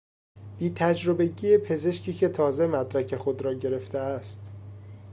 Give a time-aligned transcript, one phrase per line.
[0.57, 4.51] بیتجربگی پزشکی که تازه مدرک خود را گرفته است